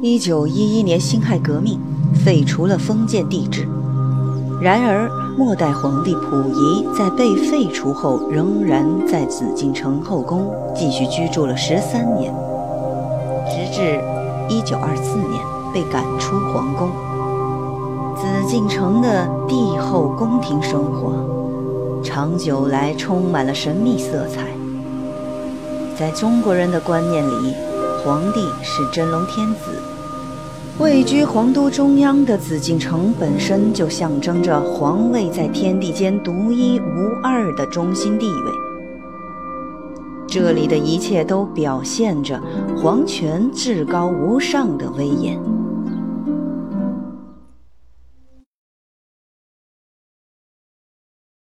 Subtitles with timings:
[0.00, 1.78] 一九一一年辛亥革命
[2.24, 3.68] 废除了封建帝制，
[4.58, 5.06] 然而
[5.36, 12.34] 末代皇帝溥仪在被废除后，仍然在紫禁城后宫继续居住了十三年，
[13.50, 14.00] 直至
[14.48, 15.44] 一九二四年
[15.74, 16.88] 被赶出皇宫。
[18.16, 24.46] 紫禁城的帝后宫廷生活，长久来充满了神秘色彩。
[25.98, 27.52] 在中国人的观念里，
[28.04, 29.82] 皇帝是真龙天子，
[30.78, 38.52] 位居皇都中央的紫禁城本身就象征着皇位在天地间独一无二的中心地位。
[40.28, 42.40] 这里的一切都表现着
[42.76, 45.57] 皇权至高无上的威严。